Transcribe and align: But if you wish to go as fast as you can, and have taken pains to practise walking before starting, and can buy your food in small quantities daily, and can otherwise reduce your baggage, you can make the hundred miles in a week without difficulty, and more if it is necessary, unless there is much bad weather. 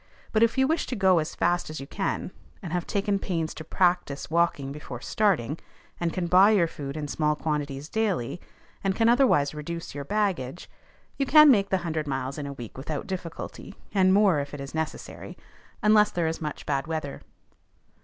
But 0.31 0.41
if 0.41 0.57
you 0.57 0.65
wish 0.65 0.87
to 0.87 0.95
go 0.95 1.19
as 1.19 1.35
fast 1.35 1.69
as 1.69 1.79
you 1.79 1.85
can, 1.85 2.31
and 2.63 2.73
have 2.73 2.87
taken 2.87 3.19
pains 3.19 3.53
to 3.53 3.63
practise 3.63 4.31
walking 4.31 4.71
before 4.71 4.99
starting, 4.99 5.59
and 5.99 6.11
can 6.11 6.25
buy 6.25 6.49
your 6.49 6.65
food 6.65 6.97
in 6.97 7.07
small 7.07 7.35
quantities 7.35 7.87
daily, 7.87 8.41
and 8.83 8.95
can 8.95 9.07
otherwise 9.07 9.53
reduce 9.53 9.93
your 9.93 10.03
baggage, 10.03 10.67
you 11.17 11.27
can 11.27 11.51
make 11.51 11.69
the 11.69 11.77
hundred 11.85 12.07
miles 12.07 12.39
in 12.39 12.47
a 12.47 12.53
week 12.53 12.79
without 12.79 13.05
difficulty, 13.05 13.75
and 13.93 14.11
more 14.11 14.39
if 14.39 14.55
it 14.55 14.59
is 14.59 14.73
necessary, 14.73 15.37
unless 15.83 16.09
there 16.09 16.25
is 16.25 16.41
much 16.41 16.65
bad 16.65 16.87
weather. 16.87 17.21